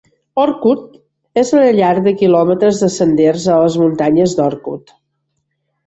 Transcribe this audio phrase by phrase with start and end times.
[0.43, 5.01] Orcutt és la llar de quilòmetres de senders a les muntanyes d'Orcutt.